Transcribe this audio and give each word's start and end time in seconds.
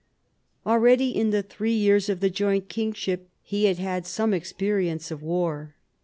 Already 0.65 1.15
in 1.15 1.29
the 1.29 1.43
three 1.43 1.75
years 1.75 2.09
of 2.09 2.21
the 2.21 2.29
joint 2.31 2.69
kingship 2.69 3.29
he 3.43 3.65
had 3.65 3.77
had 3.77 4.07
some 4.07 4.33
experience 4.33 5.11
of 5.11 5.21
war. 5.21 5.75